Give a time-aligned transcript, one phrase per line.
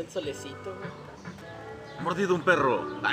[0.00, 0.90] saliendo el solecito, güey.
[2.02, 3.00] Mordido un perro.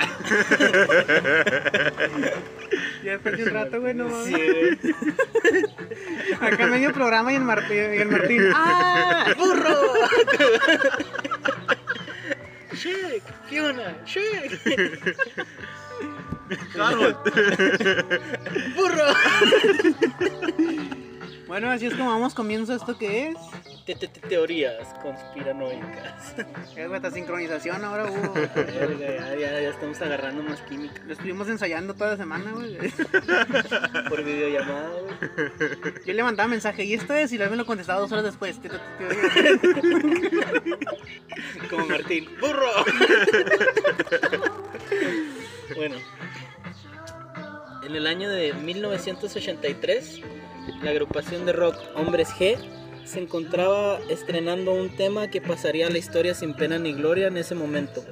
[3.04, 4.78] Ya perdí un rato, güey, no Sí, mames.
[4.82, 5.64] güey.
[6.40, 7.76] Acá medio programa y el Martín.
[7.94, 8.42] Y el Martín.
[8.54, 9.26] ¡Ah!
[9.38, 9.92] ¡Burro!
[12.72, 15.16] Shrek, Fiona, Shrek.
[16.78, 17.16] Harold.
[18.74, 19.14] ¡Burro!
[21.46, 23.36] Bueno, así es como vamos comienzo esto que es.
[23.88, 26.34] Te- te- te- Teorías conspiranoicas.
[26.76, 28.34] Es esta sincronización ahora hubo.
[29.00, 32.76] Ya, ya, ya estamos agarrando más química Lo estuvimos ensayando toda la semana, güey.
[34.10, 35.14] por videollamada, güey.
[36.04, 38.60] Yo le mandaba mensaje, y esto es, y luego me lo contestaba dos horas después.
[38.60, 38.68] Te-
[41.70, 42.28] Como Martín.
[42.42, 42.70] ¡Burro!
[45.76, 45.96] bueno.
[47.84, 50.20] En el año de 1983,
[50.82, 52.58] la agrupación de rock Hombres G
[53.08, 57.38] se encontraba estrenando un tema que pasaría a la historia sin pena ni gloria en
[57.38, 58.04] ese momento.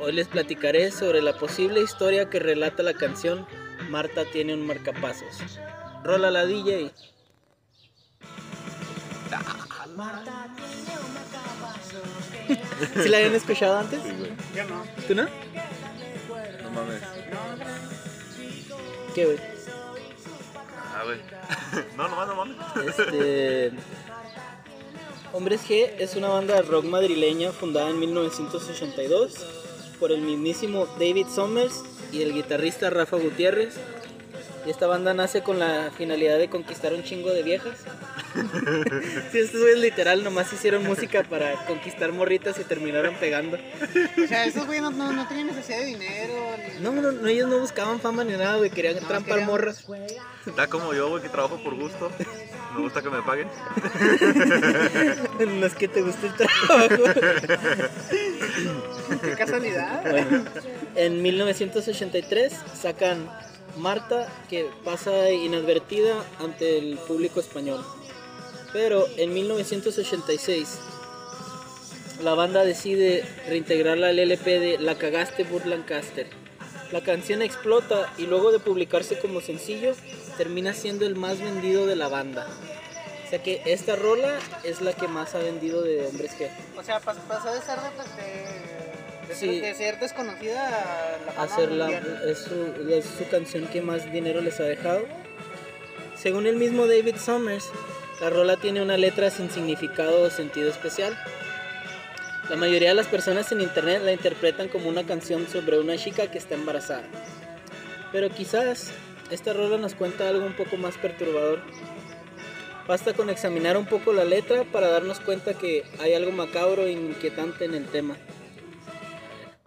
[0.00, 3.46] Hoy les platicaré sobre la posible historia que relata la canción
[3.90, 5.60] Marta tiene un marcapasos.
[6.02, 6.90] Rola la DJ.
[13.02, 14.02] ¿Sí la habían escuchado antes?
[14.02, 14.32] Sí, güey.
[14.54, 14.82] Yo no.
[15.06, 15.24] ¿Tú no?
[15.24, 17.02] No mames.
[19.14, 19.38] ¿Qué, güey?
[20.94, 21.20] Ah, güey.
[21.96, 22.56] No, no no mames.
[22.86, 23.72] Este.
[25.32, 29.34] Hombres G es una banda de rock madrileña fundada en 1982
[29.98, 33.74] por el mismísimo David Summers y el guitarrista Rafa Gutiérrez.
[34.64, 37.78] Y esta banda nace con la finalidad de conquistar un chingo de viejas.
[39.32, 43.56] Sí, esto es literal, nomás hicieron música para conquistar morritas y terminaron pegando.
[44.22, 46.34] O sea, esos güeyes no, no, no tenían necesidad de dinero.
[46.74, 46.80] Ni...
[46.82, 49.84] No, no, no, ellos no buscaban fama ni nada, güey, querían No, trampar querían- morras.
[50.46, 52.10] Está como yo, güey, que trabajo por gusto.
[52.74, 53.48] Me gusta que me paguen.
[55.60, 57.04] no es que te guste el trabajo.
[59.22, 60.02] Qué casualidad.
[60.10, 60.44] Bueno,
[60.94, 63.28] en 1983 sacan
[63.78, 67.84] Marta, que pasa inadvertida ante el público español.
[68.76, 70.68] Pero en 1986
[72.22, 76.26] la banda decide reintegrarla al LP de La cagaste Burt Lancaster.
[76.92, 79.94] La canción explota y luego de publicarse como sencillo
[80.36, 82.46] termina siendo el más vendido de la banda.
[83.26, 86.50] O sea que esta rola es la que más ha vendido de Hombres G.
[86.78, 89.58] O sea, pas- pasó de ser de, de, de, Sí.
[89.60, 91.70] de ser desconocida a la hacer
[92.26, 95.00] es, su, es su canción que más dinero les ha dejado.
[96.20, 97.70] Según el mismo David Summers,
[98.20, 101.16] la rola tiene una letra sin significado o sentido especial.
[102.48, 106.30] La mayoría de las personas en internet la interpretan como una canción sobre una chica
[106.30, 107.08] que está embarazada.
[108.12, 108.92] Pero quizás
[109.30, 111.60] esta rola nos cuenta algo un poco más perturbador.
[112.86, 116.92] Basta con examinar un poco la letra para darnos cuenta que hay algo macabro e
[116.92, 118.16] inquietante en el tema.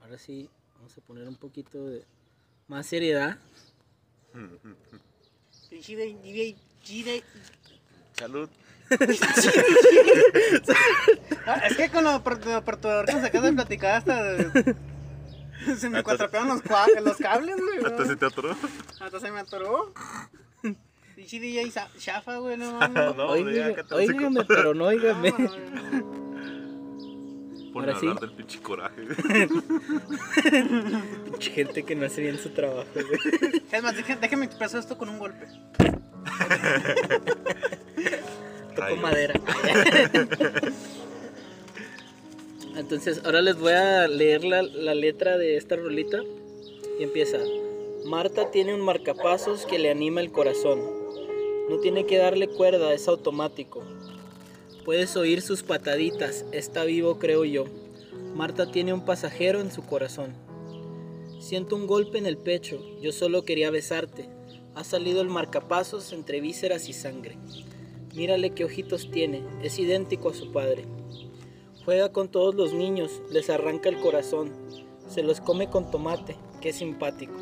[0.01, 2.05] Ahora sí, vamos a poner un poquito de
[2.67, 3.37] más seriedad.
[8.19, 8.49] Salud.
[11.45, 14.33] Ah, es que con lo per- lo perturbador que nos acabas de platicar hasta...
[15.77, 17.79] Se me cuatrapearon los, cua- los cables, güey.
[17.85, 18.55] Hasta se te atoró.
[18.99, 19.93] Hasta se me atoró.
[21.15, 23.15] Pinche DJ sa- chafa, güey, no mames.
[23.15, 24.45] No, ya, Oígame, oígame, hocico.
[24.47, 25.31] pero no oígame.
[25.37, 26.19] No.
[27.73, 28.07] Ponme a Ahora sí.
[28.07, 29.01] hablar del pinche coraje.
[31.25, 33.05] Pinche gente que no hace bien su trabajo, güey.
[33.71, 35.45] Es más, déjame, déjame expresar esto con un golpe.
[38.75, 39.39] Tocó madera.
[42.75, 46.19] Entonces, ahora les voy a leer la, la letra de esta rolita.
[46.99, 47.37] Y empieza.
[48.05, 50.79] Marta tiene un marcapasos que le anima el corazón.
[51.69, 53.83] No tiene que darle cuerda, es automático.
[54.85, 57.65] Puedes oír sus pataditas, está vivo creo yo.
[58.33, 60.33] Marta tiene un pasajero en su corazón.
[61.39, 64.29] Siento un golpe en el pecho, yo solo quería besarte.
[64.75, 67.37] Ha salido el marcapasos entre vísceras y sangre.
[68.15, 70.85] Mírale qué ojitos tiene, es idéntico a su padre.
[71.85, 74.51] Juega con todos los niños, les arranca el corazón,
[75.07, 77.33] se los come con tomate, qué simpático.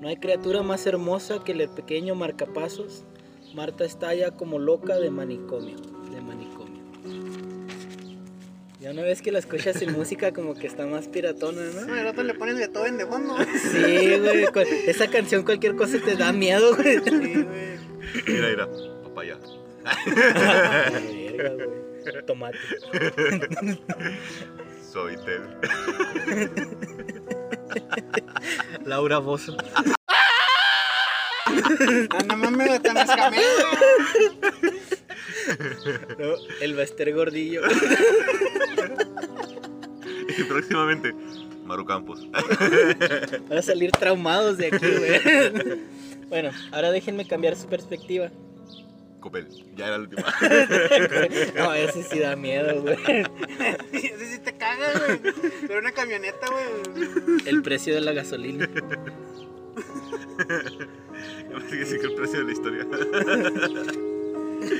[0.00, 3.04] No hay criatura más hermosa que el pequeño marcapasos.
[3.54, 5.76] Marta estalla como loca de manicomio.
[8.82, 11.96] Ya una vez que la escuchas sin música como que está más piratona, No, ¿no?
[11.96, 13.36] el otro le pones Beethoven de fondo.
[13.70, 14.44] Sí, güey,
[14.88, 16.98] esa canción cualquier cosa te da miedo, güey.
[16.98, 17.10] Sí,
[17.44, 17.78] güey.
[18.26, 18.68] Mira, mira.
[19.04, 19.38] Papaya.
[20.16, 22.26] Verga, güey.
[22.26, 22.58] Tomate.
[24.92, 25.42] Soy Ted.
[28.84, 29.56] Laura Bozo.
[31.46, 33.38] Ah, no mames, escamé,
[34.60, 34.81] güey.
[36.18, 37.62] No, el Baster Gordillo.
[40.38, 41.14] Y próximamente,
[41.64, 42.26] Maru Campos.
[43.48, 45.80] Van a salir traumados de aquí, güey.
[46.28, 48.30] Bueno, ahora déjenme cambiar su perspectiva.
[49.20, 50.24] Copel, ya era la última.
[51.54, 52.96] No, ese sí da miedo, güey.
[53.92, 55.20] Ese sí te caga, güey.
[55.66, 57.42] Pero una camioneta, güey.
[57.44, 58.66] El precio de la gasolina.
[61.68, 62.86] Que sí que el precio de la historia.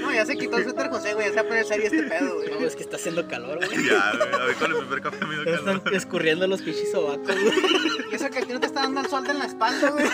[0.01, 1.27] No, ya se quitó el suéter José, güey.
[1.27, 2.51] Ya se va a poner serio este pedo, güey.
[2.51, 3.71] No, es que está haciendo calor, güey.
[3.87, 5.95] ya, güey, a ver con el primer café me dio Ya están calor.
[5.97, 7.59] escurriendo los pichis sobacos, güey.
[8.11, 10.05] Y eso que a ti no te está dando el sol en la espalda, güey.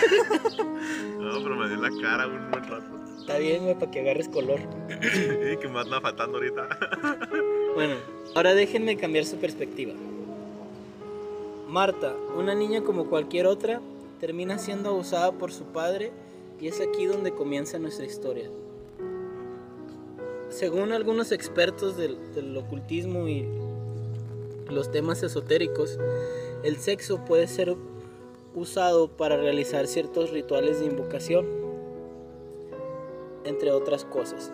[1.19, 2.85] No, pero me dio la cara un buen rato.
[3.19, 4.59] Está bien, güey, para que agarres color.
[4.89, 6.67] Y que me anda faltando ahorita.
[7.75, 7.95] Bueno,
[8.35, 9.93] ahora déjenme cambiar su perspectiva.
[11.67, 13.79] Marta, una niña como cualquier otra,
[14.19, 16.11] termina siendo abusada por su padre
[16.59, 18.49] y es aquí donde comienza nuestra historia.
[20.49, 23.47] Según algunos expertos del, ocultismo y
[24.67, 25.99] los temas esotéricos,
[26.63, 27.75] el sexo puede ser
[28.55, 31.45] usado para realizar ciertos rituales de invocación,
[33.45, 34.51] entre otras cosas.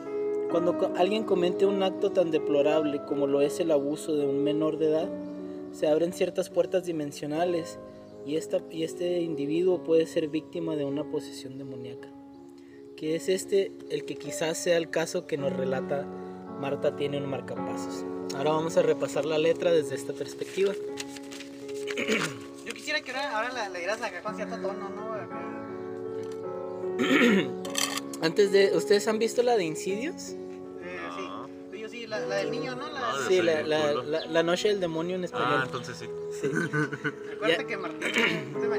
[0.52, 4.78] Cuando alguien comete un acto tan deplorable como lo es el abuso de un menor
[4.78, 5.10] de edad,
[5.72, 7.80] se abren ciertas puertas dimensionales
[8.26, 12.15] y, esta, y este individuo puede ser víctima de una posesión demoníaca.
[12.98, 16.06] Que es este el que quizás sea el caso que nos relata
[16.60, 18.06] Marta tiene un marcapasos.
[18.36, 20.74] Ahora vamos a repasar la letra desde esta perspectiva.
[22.66, 25.06] Yo quisiera que ahora, ahora la, la dieras acá con cierto tono, ¿no?
[28.22, 30.30] Antes de, ¿ustedes han visto la de Insidious?
[30.30, 31.00] Eh,
[31.90, 32.08] sí.
[32.08, 32.88] La, la del niño, ¿no?
[32.90, 35.60] La, No, la- Sí, la, la- la- la noche del demonio en español.
[35.60, 36.06] Ah, entonces sí.
[36.42, 36.48] Sí.
[37.34, 37.68] Acuérdate ya.
[37.68, 38.70] que Martín es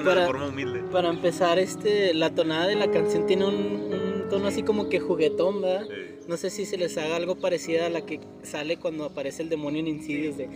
[0.00, 0.80] Sí, Para- de forma humilde.
[0.90, 5.00] Para empezar, este, la tonada de la canción tiene un, un tono así como que
[5.00, 5.86] juguetón, ¿verdad?
[5.86, 5.94] Sí.
[6.26, 9.50] No sé si se les haga algo parecido a la que sale cuando aparece el
[9.50, 10.48] demonio en Insidious de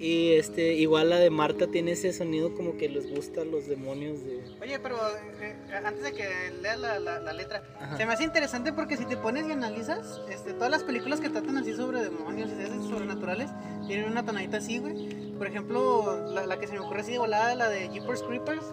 [0.00, 3.66] Y este, igual la de Marta tiene ese sonido como que les gusta a los
[3.66, 4.40] demonios de.
[4.62, 4.96] Oye, pero
[5.40, 6.24] eh, eh, antes de que
[6.62, 7.96] leas la, la, la letra, Ajá.
[7.96, 11.30] se me hace interesante porque si te pones y analizas, este, todas las películas que
[11.30, 13.50] tratan así sobre demonios y esas sobrenaturales
[13.88, 15.08] tienen una tonadita así, güey.
[15.36, 18.64] Por ejemplo, la, la que se me ocurre así de volada, la de Jeepers Creepers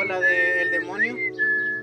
[0.00, 1.14] o la de El Demonio.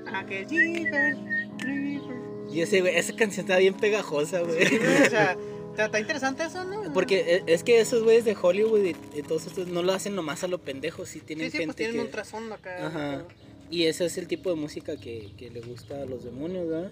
[0.06, 1.18] Ajá, que Jeepers
[1.58, 2.52] Creepers.
[2.52, 4.66] Y ese, güey, esa canción está bien pegajosa, güey.
[4.66, 5.36] Sí, o sea,
[5.76, 6.92] está, está interesante eso, ¿no?
[6.92, 10.14] Porque e- es que esos güeyes de Hollywood y, y todos estos no lo hacen
[10.14, 12.02] nomás a lo pendejo, sí tienen Sí, sí, gente pues tienen que...
[12.02, 12.86] un trasfondo acá.
[12.86, 13.24] Ajá.
[13.70, 16.90] Y ese es el tipo de música que, que le gusta a los demonios, ¿verdad?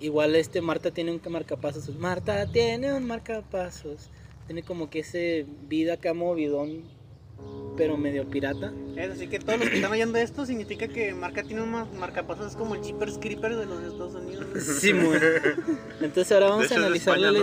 [0.00, 1.88] Igual este Marta tiene un marcapasos.
[1.96, 4.10] Marta tiene un marcapasos.
[4.46, 6.82] Tiene como que ese vida acá movidón,
[7.76, 8.72] pero medio pirata.
[8.96, 11.86] Es así que todos los que están oyendo esto significa que Marca tiene un mar-
[11.98, 14.46] marcapasos es como el Jeepers Creepers de los Estados Unidos.
[14.80, 15.16] Sí, muy.
[16.00, 17.38] Entonces ahora vamos a analizar la ¿no?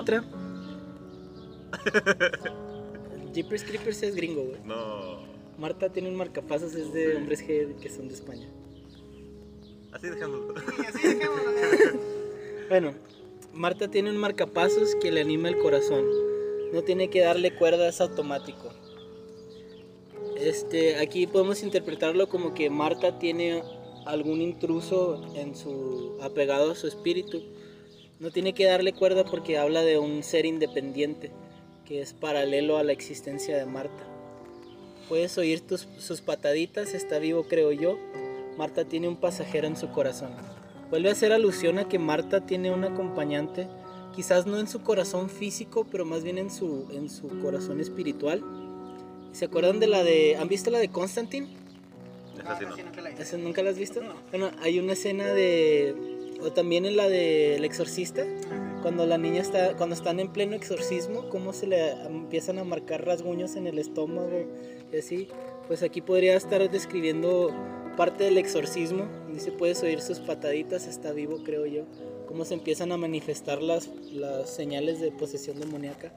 [3.33, 4.59] Jeepers Creepers es gringo, güey.
[4.63, 5.33] No.
[5.57, 8.47] Marta tiene un marcapasos, es de hombres G que son de España.
[9.91, 10.53] Así dejéndolo.
[10.59, 11.51] Sí, así dejémoslo.
[12.69, 12.93] Bueno,
[13.53, 16.05] Marta tiene un marcapasos que le anima el corazón.
[16.71, 18.71] No tiene que darle cuerda, es automático.
[20.37, 23.63] Este, aquí podemos interpretarlo como que Marta tiene
[24.05, 27.43] algún intruso en su apegado a su espíritu.
[28.19, 31.31] No tiene que darle cuerda porque habla de un ser independiente
[31.85, 34.03] que es paralelo a la existencia de Marta.
[35.09, 37.97] Puedes oír tus, sus pataditas, está vivo creo yo.
[38.57, 40.31] Marta tiene un pasajero en su corazón.
[40.89, 43.67] Vuelve a hacer alusión a que Marta tiene un acompañante,
[44.15, 48.43] quizás no en su corazón físico, pero más bien en su, en su corazón espiritual.
[49.31, 50.37] ¿Se acuerdan de la de...
[50.37, 51.47] ¿Han visto la de Constantine?
[52.39, 52.83] Esa sí No, no.
[52.83, 53.23] nunca la hice.
[53.23, 54.03] ¿Esa ¿Nunca la has visto?
[54.03, 54.13] No.
[54.29, 56.12] Bueno, hay una escena de...
[56.43, 58.25] O también en la de El Exorcista,
[58.81, 59.77] cuando la niña está...
[59.77, 64.45] Cuando están en pleno exorcismo, cómo se le empiezan a marcar rasguños en el estómago
[64.91, 65.29] y así.
[65.67, 67.51] Pues aquí podría estar describiendo
[67.95, 69.07] parte del exorcismo.
[69.31, 71.85] Dice, puedes oír sus pataditas, está vivo, creo yo.
[72.27, 76.13] Cómo se empiezan a manifestar las, las señales de posesión demoníaca.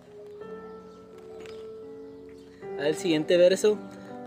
[2.80, 3.78] Al siguiente verso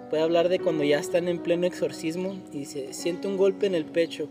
[0.10, 3.76] puede hablar de cuando ya están en pleno exorcismo y dice, siente un golpe en
[3.76, 4.28] el pecho,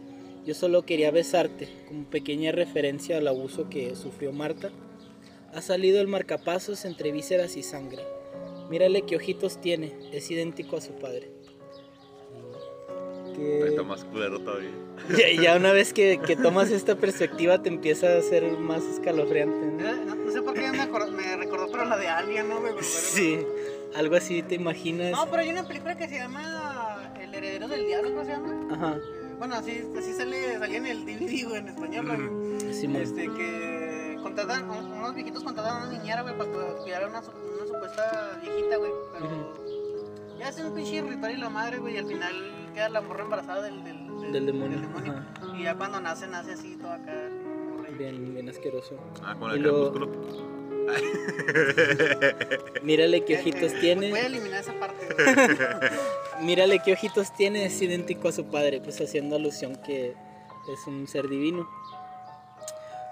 [0.46, 4.70] yo solo quería besarte, como pequeña referencia al abuso que sufrió Marta.
[5.54, 8.02] Ha salido el marcapasos entre vísceras y sangre.
[8.70, 11.30] Mírale qué ojitos tiene, es idéntico a su padre.
[13.34, 14.70] Que- Está más culero todavía.
[15.36, 19.66] ya, ya una vez que, que tomas esta perspectiva te empieza a ser más escalofriante.
[19.66, 19.88] ¿no?
[19.88, 22.60] Eh, No, no sé por qué me, acor- me recordó, pero la de Alien, ¿no?
[22.62, 23.38] Pero- Sí,
[23.94, 25.12] algo así te imaginas.
[25.12, 28.68] No, pero hay una película que se llama El heredero del diablo, ¿cómo se llama?
[28.74, 29.00] Ajá.
[29.38, 32.72] Bueno, así, así sale, salía en el DVD, güey, en español, güey.
[32.74, 33.02] Simón.
[33.02, 37.08] Este, que contratan, un- unos viejitos contratan a una niñera, güey, para cu- cuidar a
[37.08, 38.90] una, su- una supuesta viejita, güey.
[39.12, 39.54] Pero
[40.38, 43.22] ya hacen un pinche ritual y la madre, güey, y al final queda la morra
[43.24, 45.26] embarazada del, del, Del demonio, ajá.
[45.56, 47.12] Y ya cuando nace, nace así, todo acá.
[47.96, 48.96] Bien, bien asqueroso.
[49.24, 50.08] Ah, con el crepúsculo.
[52.82, 54.10] Mírale qué ojitos tiene.
[54.10, 55.06] Voy a eliminar esa parte.
[56.42, 60.14] Mírale qué ojitos tiene, es idéntico a su padre, pues haciendo alusión que
[60.72, 61.68] es un ser divino.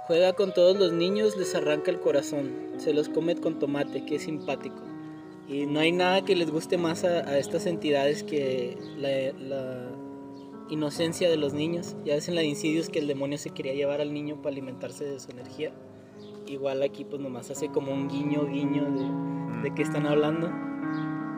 [0.07, 4.17] Juega con todos los niños, les arranca el corazón, se los come con tomate, que
[4.17, 4.83] es simpático.
[5.49, 9.91] Y no hay nada que les guste más a, a estas entidades que la, la
[10.69, 11.97] inocencia de los niños.
[12.05, 14.51] Ya ves en la de Insidious que el demonio se quería llevar al niño para
[14.51, 15.73] alimentarse de su energía.
[16.47, 20.51] Igual aquí pues nomás hace como un guiño, guiño de, de qué están hablando.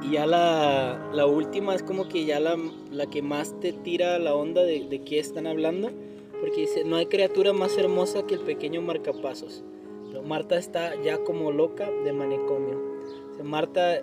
[0.03, 2.57] Y ya la, la última es como que ya la,
[2.91, 5.91] la que más te tira la onda de, de qué están hablando.
[6.41, 9.65] Porque dice, no hay criatura más hermosa que el pequeño marcapasos.
[10.07, 12.79] Pero Marta está ya como loca de manicomio.
[13.33, 14.03] O sea, Marta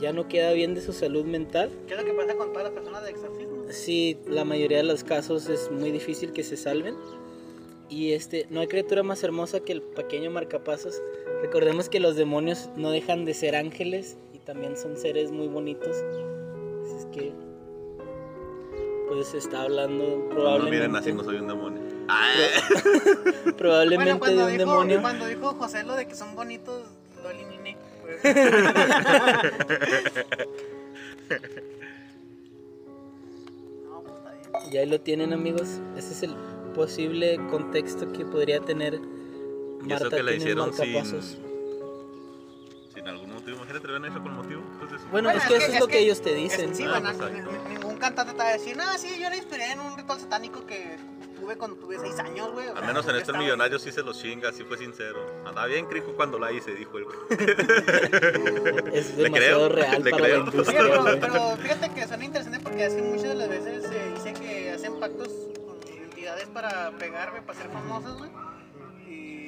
[0.00, 1.70] ya no queda bien de su salud mental.
[1.86, 3.64] ¿Qué es lo que pasa con todas las personas de exorcismo?
[3.68, 6.94] Sí, la mayoría de los casos es muy difícil que se salven.
[7.88, 11.00] Y este, no hay criatura más hermosa que el pequeño marcapasos.
[11.42, 15.96] Recordemos que los demonios no dejan de ser ángeles y también son seres muy bonitos.
[15.96, 17.32] Así es que,
[19.08, 21.80] pues se está hablando No probablemente, miren así, no soy un demonio.
[23.56, 25.00] Probablemente Bueno, cuando de un dijo, demonio.
[25.02, 26.82] cuando dijo José lo de que son bonitos,
[27.22, 27.76] lo eliminé.
[28.02, 28.16] güey.
[33.84, 34.72] no, pues está bien.
[34.72, 35.80] Y ahí lo tienen amigos.
[35.96, 36.34] Ese es el
[36.76, 38.98] posible contexto que podría tener Y
[39.92, 41.12] eso Marta que la hicieron sin,
[42.94, 43.56] sin algún motivo.
[43.56, 44.62] Imagínate, hubieran hecho con motivo.
[44.80, 46.36] Entonces, Bueno, Bueno, es es que eso es es lo que que- ellos te Es-
[46.52, 46.74] dicen.
[46.74, 47.32] sí, Ah, bueno, pues,
[47.68, 50.64] ningún cantante te va a decir, no, sí, yo la inspiré en un ritual satánico
[50.66, 50.96] que
[51.38, 52.66] tuve cuando tuve 6 años, güey.
[52.68, 55.18] al menos en yo este estaba- millonario sí se los chinga, sí fue sincero.
[55.46, 57.04] Andaba bien crico cuando la hice, dijo él.
[58.92, 60.36] Es Le demasiado creo, real le para creo.
[60.38, 60.82] la Oye, industria.
[60.82, 64.32] pero, pero fíjate que suena interesante porque es que muchas de las veces se dice
[64.40, 65.28] que hacen pactos
[66.44, 68.30] con entidades para pegarme, para ser famosos, güey.
[69.08, 69.46] Y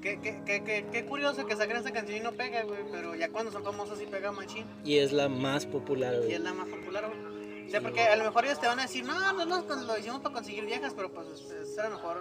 [0.00, 2.80] qué, qué, qué, qué, qué curioso que saquen esa canción y no pega, güey.
[2.90, 4.64] Pero ya cuando son famosos sí pega machín.
[4.84, 6.32] Y es la más popular, Y güey.
[6.34, 7.66] es la más popular, güey.
[7.66, 9.98] O sea, porque a lo mejor ellos te van a decir, no, no, no, lo
[9.98, 12.16] hicimos para conseguir viejas, pero pues es a lo mejor.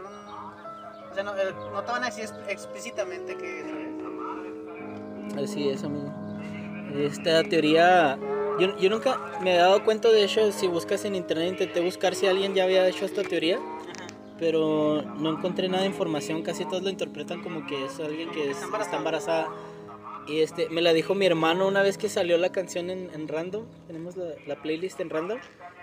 [1.12, 5.44] O sea, no, eh, no te van a decir ex- explícitamente que eso es.
[5.44, 6.12] Así es, amigo.
[6.96, 8.18] Esta teoría.
[8.60, 10.52] Yo, yo nunca me he dado cuenta de hecho.
[10.52, 13.58] Si buscas en internet, intenté buscar si alguien ya había hecho esta teoría.
[14.40, 16.42] Pero no encontré nada de información.
[16.44, 19.48] Casi todos lo interpretan como que es alguien que es- Está embarazada.
[20.28, 23.28] Y este, me la dijo mi hermano una vez que salió la canción en, en
[23.28, 23.66] random.
[23.88, 25.40] Tenemos la, la playlist en random.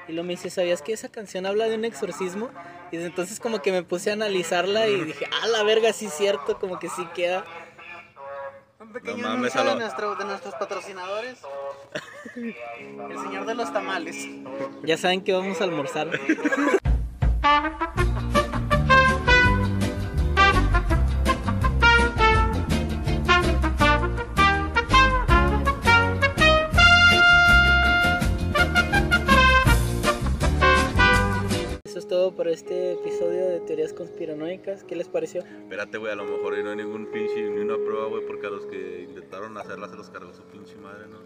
[0.08, 2.48] Y lo me dice, ¿sabías que esa canción habla de un exorcismo?
[2.92, 6.06] Y desde entonces como que me puse a analizarla y dije, ah, la verga, sí
[6.06, 7.44] es cierto, como que sí queda.
[8.78, 11.38] Un pequeño No mames, anuncio a de, nuestro, de nuestros patrocinadores.
[12.36, 14.28] El señor de los tamales.
[14.84, 16.08] Ya saben que vamos a almorzar.
[33.96, 34.84] conspiranoicas.
[34.84, 35.40] ¿Qué les pareció?
[35.40, 38.46] Espérate, güey, a lo mejor ahí no hay ningún pinche, ni una prueba, güey, porque
[38.46, 41.18] a los que intentaron hacerla se los cargó su pinche madre, ¿no?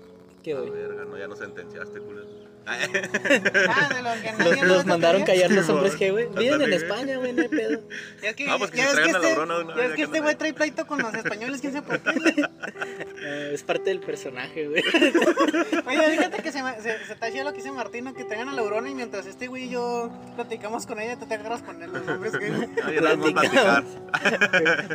[0.42, 0.70] ¿Qué, güey?
[0.70, 2.49] verga, no, ya no sentenciaste, culero.
[2.70, 6.26] Ah, de los que nadie Los, no los mandaron callar los hombres que, güey.
[6.28, 6.74] Viven en güey.
[6.74, 7.80] España, güey, no hay pedo.
[8.22, 9.82] Ya es que, Ah, pues que ya se es la este, brona de una ya
[9.82, 12.00] es vez, que este que güey no- trae pleito con los españoles, quién sabe por
[12.00, 12.12] qué.
[12.20, 12.34] güey.
[13.22, 14.82] Eh, es parte del personaje, güey.
[15.86, 18.88] Oye, fíjate que se, se, se lo que dice Martino, que traigan a la Aurora
[18.88, 22.06] y mientras este güey y yo platicamos con ella, tú te agarras con él, los
[22.08, 22.50] hombres que...
[23.00, 23.84] Vamos a platicar.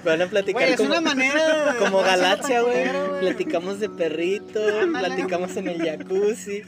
[0.04, 2.88] Van a platicar Güey, es como, una manera de como Galaxia, güey.
[2.88, 3.20] güey.
[3.22, 5.08] Platicamos de perritos, Ándale.
[5.08, 6.64] platicamos en el jacuzzi.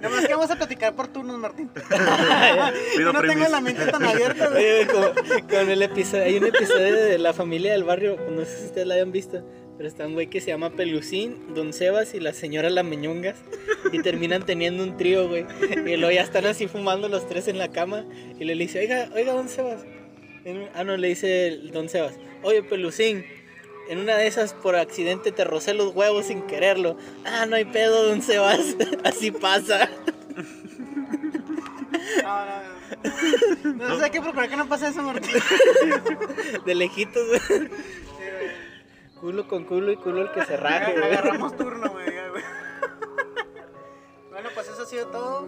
[0.00, 1.70] Nada más que vamos a platicar por turnos, Martín.
[2.98, 4.64] Yo no tengo la mente tan abierta, güey.
[4.64, 4.86] Oye,
[5.48, 8.86] con el episodio, hay un episodio de la familia del barrio, no sé si ustedes
[8.86, 9.44] la hayan visto,
[9.76, 13.36] pero está un güey que se llama Pelucín, Don Sebas y la señora Lameñongas
[13.92, 15.46] y terminan teniendo un trío, güey.
[15.86, 18.04] Y luego ya están así fumando los tres en la cama
[18.38, 19.84] y le dice, oiga, oiga, Don Sebas.
[20.74, 23.24] Ah, no, le dice el Don Sebas, oye, Pelucín.
[23.88, 26.96] En una de esas por accidente te rocé los huevos sin quererlo.
[27.24, 28.76] Ah, no hay pedo, don Sebas.
[29.04, 29.88] Así pasa.
[32.22, 33.88] No, no, no.
[33.88, 35.30] No sé qué procurar que no pase eso, Martín.
[36.66, 37.40] De lejitos, güey.
[37.40, 38.50] Sí, güey.
[39.20, 41.04] Culo con culo y culo el que se raje, güey.
[41.04, 42.06] Agarramos turno, güey.
[44.30, 45.46] Bueno, pues eso ha sido todo.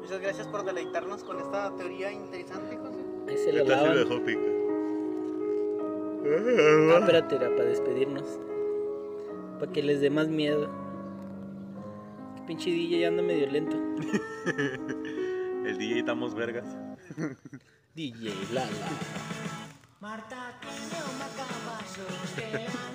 [0.00, 2.98] Muchas gracias por deleitarnos con esta teoría interesante, José.
[3.28, 3.96] Ahí se Esta lavan.
[3.96, 4.40] dejó pica.
[6.22, 8.38] Ah, espérate, era para despedirnos.
[9.58, 10.68] Para que les dé más miedo.
[12.36, 13.76] Que pinche DJ ya anda medio lento.
[15.66, 16.66] El DJ estamos vergas.
[17.94, 18.70] DJ Lala.
[20.00, 22.02] Marta tiene un macabazo
[22.34, 22.89] que la